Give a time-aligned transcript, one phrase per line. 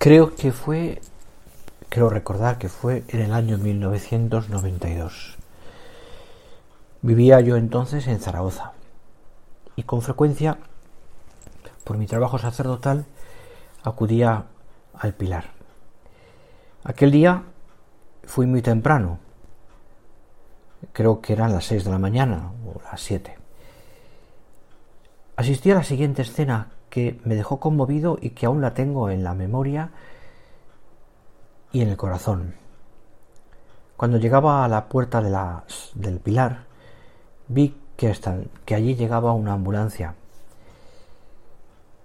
[0.00, 0.98] Creo que fue,
[1.90, 5.36] creo recordar que fue en el año 1992.
[7.02, 8.72] Vivía yo entonces en Zaragoza
[9.76, 10.56] y con frecuencia,
[11.84, 13.04] por mi trabajo sacerdotal,
[13.82, 14.46] acudía
[14.94, 15.50] al Pilar.
[16.82, 17.42] Aquel día
[18.24, 19.18] fui muy temprano,
[20.94, 23.36] creo que eran las seis de la mañana o las siete.
[25.36, 29.24] Asistí a la siguiente escena que me dejó conmovido y que aún la tengo en
[29.24, 29.90] la memoria
[31.72, 32.54] y en el corazón.
[33.96, 35.30] Cuando llegaba a la puerta de
[35.94, 36.64] del pilar,
[37.48, 38.14] vi que,
[38.64, 40.14] que allí llegaba una ambulancia,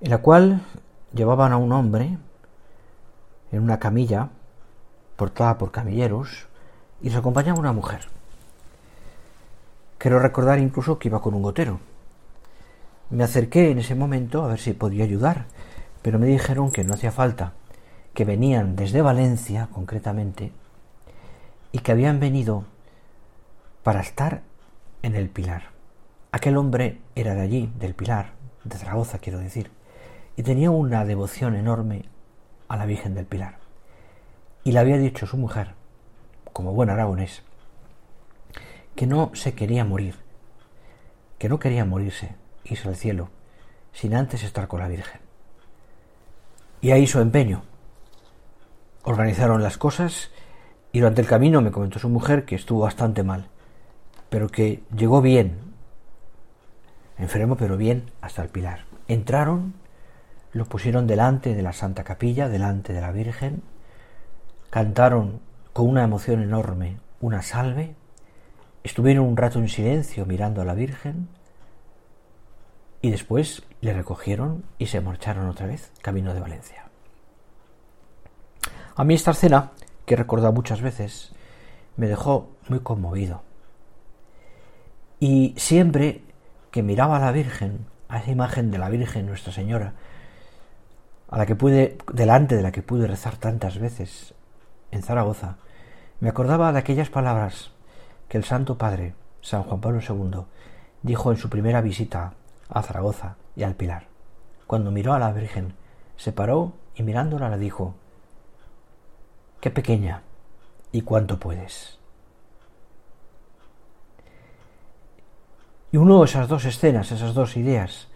[0.00, 0.62] en la cual
[1.12, 2.18] llevaban a un hombre
[3.52, 4.30] en una camilla
[5.16, 6.46] portada por camilleros
[7.02, 8.08] y se acompañaba una mujer.
[9.98, 11.80] Quiero recordar incluso que iba con un gotero.
[13.10, 15.46] Me acerqué en ese momento a ver si podía ayudar,
[16.00, 17.54] pero me dijeron que no hacía falta,
[18.14, 20.52] que venían desde Valencia concretamente
[21.72, 22.64] y que habían venido
[23.82, 24.42] para estar
[25.02, 25.70] en el Pilar.
[26.30, 29.72] Aquel hombre era de allí, del Pilar, de Zaragoza quiero decir,
[30.36, 32.04] y tenía una devoción enorme
[32.68, 33.58] a la Virgen del Pilar.
[34.62, 35.74] Y le había dicho su mujer,
[36.52, 37.42] como buen aragonés,
[38.94, 40.14] que no se quería morir,
[41.38, 43.28] que no quería morirse, irse al cielo,
[43.92, 45.20] sin antes estar con la Virgen.
[46.80, 47.62] Y ahí su empeño.
[49.02, 50.30] Organizaron las cosas
[50.92, 53.48] y durante el camino me comentó su mujer que estuvo bastante mal,
[54.28, 55.58] pero que llegó bien,
[57.18, 58.84] enfermo pero bien, hasta el Pilar.
[59.08, 59.74] Entraron,
[60.52, 63.62] lo pusieron delante de la Santa Capilla, delante de la Virgen,
[64.70, 65.40] cantaron
[65.72, 67.94] con una emoción enorme una salve,
[68.82, 71.28] estuvieron un rato en silencio mirando a la Virgen,
[73.02, 76.86] y después le recogieron y se marcharon otra vez camino de Valencia.
[78.94, 79.70] A mí esta escena,
[80.04, 81.32] que he recordado muchas veces,
[81.96, 83.42] me dejó muy conmovido.
[85.18, 86.22] Y siempre
[86.70, 89.94] que miraba a la Virgen, a esa imagen de la Virgen Nuestra Señora,
[91.30, 94.34] a la que pude, delante de la que pude rezar tantas veces
[94.90, 95.56] en Zaragoza,
[96.18, 97.70] me acordaba de aquellas palabras
[98.28, 100.44] que el Santo Padre, San Juan Pablo II,
[101.02, 102.34] dijo en su primera visita
[102.70, 104.06] a Zaragoza y al Pilar.
[104.66, 105.74] Cuando miró a la Virgen,
[106.16, 107.94] se paró y mirándola le dijo,
[109.60, 110.22] Qué pequeña
[110.92, 111.98] y cuánto puedes.
[115.92, 118.08] Y uno de esas dos escenas, esas dos ideas,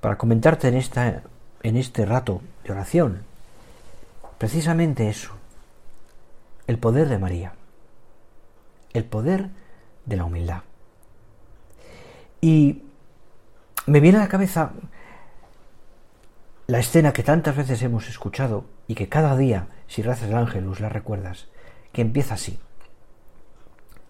[0.00, 1.22] para comentarte en, esta,
[1.62, 3.22] en este rato de oración,
[4.38, 5.32] precisamente eso,
[6.66, 7.54] el poder de María,
[8.92, 9.50] el poder
[10.04, 10.62] de la humildad.
[12.40, 12.82] Y
[13.86, 14.72] me viene a la cabeza
[16.66, 20.80] la escena que tantas veces hemos escuchado y que cada día, si rezas el ángelus,
[20.80, 21.46] la recuerdas,
[21.92, 22.58] que empieza así.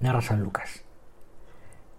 [0.01, 0.83] Narra San Lucas.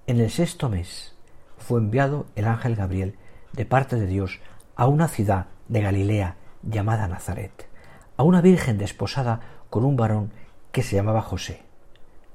[0.08, 1.16] En el sexto mes
[1.60, 3.16] fue enviado el ángel Gabriel
[3.54, 4.40] de parte de Dios
[4.76, 7.68] a una ciudad de Galilea llamada Nazaret,
[8.16, 10.32] a una virgen desposada con un varón
[10.72, 11.62] que se llamaba José,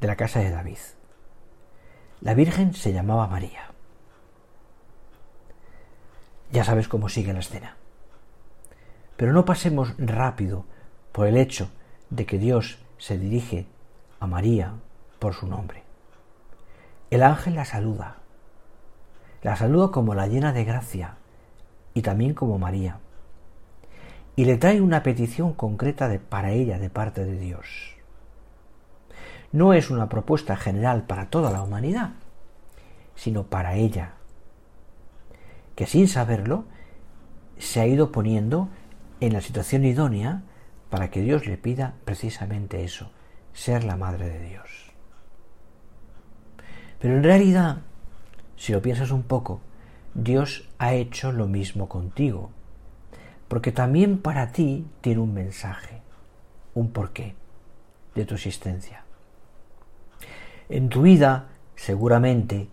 [0.00, 0.78] de la casa de David.
[2.20, 3.71] La virgen se llamaba María.
[6.52, 7.76] Ya sabes cómo sigue la escena.
[9.16, 10.66] Pero no pasemos rápido
[11.10, 11.70] por el hecho
[12.10, 13.66] de que Dios se dirige
[14.20, 14.74] a María
[15.18, 15.82] por su nombre.
[17.10, 18.16] El ángel la saluda.
[19.42, 21.16] La saluda como la llena de gracia
[21.94, 22.98] y también como María.
[24.36, 27.96] Y le trae una petición concreta para ella de parte de Dios.
[29.52, 32.10] No es una propuesta general para toda la humanidad,
[33.14, 34.14] sino para ella,
[35.82, 36.64] que sin saberlo
[37.58, 38.68] se ha ido poniendo
[39.18, 40.44] en la situación idónea
[40.90, 43.10] para que Dios le pida precisamente eso,
[43.52, 44.92] ser la madre de Dios.
[47.00, 47.78] Pero en realidad,
[48.54, 49.60] si lo piensas un poco,
[50.14, 52.50] Dios ha hecho lo mismo contigo,
[53.48, 56.00] porque también para ti tiene un mensaje,
[56.74, 57.34] un porqué
[58.14, 59.02] de tu existencia.
[60.68, 62.68] En tu vida, seguramente,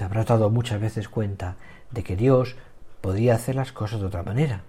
[0.00, 1.56] te habrás dado muchas veces cuenta
[1.90, 2.56] de que Dios
[3.02, 4.62] podía hacer las cosas de otra manera.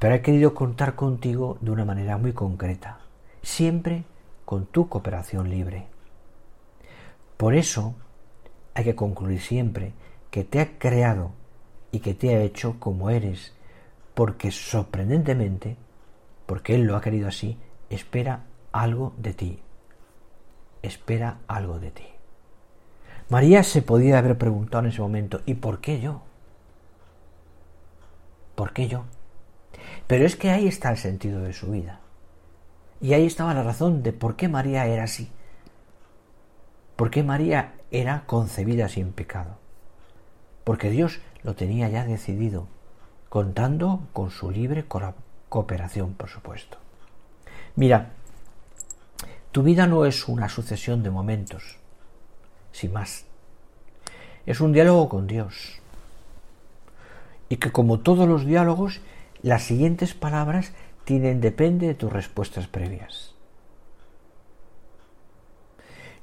[0.00, 2.98] Pero ha querido contar contigo de una manera muy concreta,
[3.40, 4.02] siempre
[4.44, 5.86] con tu cooperación libre.
[7.36, 7.94] Por eso
[8.74, 9.92] hay que concluir siempre
[10.32, 11.30] que te ha creado
[11.92, 13.54] y que te ha hecho como eres,
[14.14, 15.76] porque sorprendentemente,
[16.46, 17.58] porque Él lo ha querido así,
[17.90, 18.42] espera
[18.72, 19.60] algo de ti.
[20.82, 22.19] Espera algo de ti.
[23.30, 26.22] María se podía haber preguntado en ese momento, ¿y por qué yo?
[28.56, 29.04] ¿Por qué yo?
[30.08, 32.00] Pero es que ahí está el sentido de su vida.
[33.00, 35.30] Y ahí estaba la razón de por qué María era así.
[36.96, 39.58] ¿Por qué María era concebida sin pecado?
[40.64, 42.66] Porque Dios lo tenía ya decidido,
[43.28, 44.86] contando con su libre
[45.48, 46.78] cooperación, por supuesto.
[47.76, 48.10] Mira,
[49.52, 51.79] tu vida no es una sucesión de momentos,
[52.72, 53.24] sin más.
[54.46, 55.80] Es un diálogo con Dios.
[57.48, 59.00] Y que como todos los diálogos,
[59.42, 60.72] las siguientes palabras
[61.04, 63.34] tienen depende de tus respuestas previas.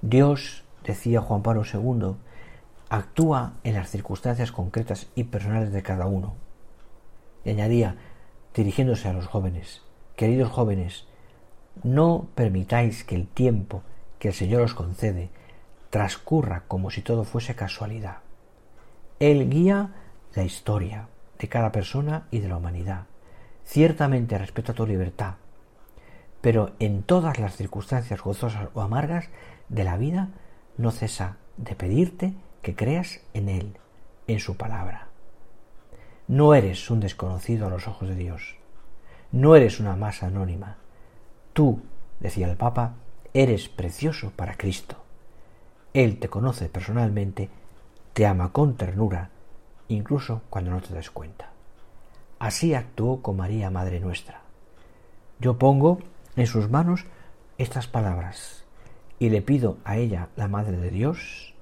[0.02, 2.16] Dios, decía Juan Pablo II,
[2.90, 6.36] actúa en las circunstancias concretas y personales de cada uno.
[7.44, 7.98] Y añadía,
[8.54, 9.82] dirigiéndose a los jóvenes,
[10.16, 11.06] queridos jóvenes,
[11.84, 13.84] no permitáis que el tiempo
[14.20, 15.30] que el Señor os concede
[15.89, 18.18] transcurra como si todo fuese casualidad.
[19.19, 19.92] Él guía
[20.36, 21.07] la historia
[21.39, 23.06] de cada persona y de la humanidad.
[23.66, 25.36] Ciertamente respeta tu libertad,
[26.42, 29.30] pero en todas las circunstancias gozosas o amargas
[29.69, 30.30] de la vida
[30.78, 33.78] no cesa de pedirte que creas en Él,
[34.28, 35.07] en su palabra.
[36.28, 38.57] No eres un desconocido a los ojos de Dios.
[39.31, 40.78] No eres una masa anónima.
[41.54, 41.81] Tú,
[42.19, 42.95] decía el Papa,
[43.34, 45.06] eres precioso para Cristo.
[45.98, 47.50] Él te conoce personalmente,
[48.14, 49.32] te ama con ternura,
[49.88, 51.50] incluso cuando no te des cuenta.
[52.38, 54.42] Así actuó con María, Madre nuestra.
[55.40, 55.98] Yo pongo
[56.36, 57.06] en sus manos
[57.58, 58.64] estas palabras
[59.18, 61.56] y le pido a ella, la Madre de Dios,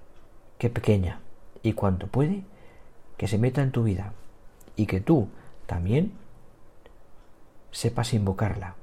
[0.57, 1.21] que pequeña
[1.63, 2.43] y cuanto puede,
[3.15, 4.11] que se meta en tu vida
[4.75, 5.29] y que tú
[5.65, 6.11] también
[7.71, 8.75] sepas invocarla,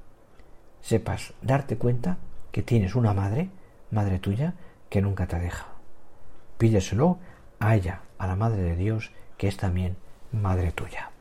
[0.81, 2.17] sepas darte cuenta
[2.53, 3.51] que tienes una madre,
[3.91, 4.55] madre tuya,
[4.93, 5.69] que nunca te deja.
[6.59, 7.19] Pídeselo
[7.59, 9.97] a ella, a la Madre de Dios, que es también
[10.33, 11.12] madre tuya.